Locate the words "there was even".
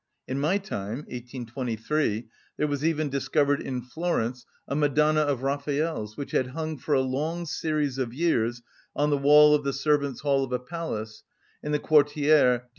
2.57-3.09